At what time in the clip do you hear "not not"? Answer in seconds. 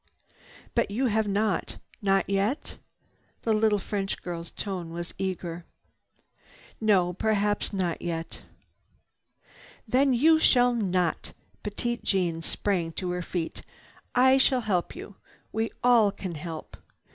1.27-2.27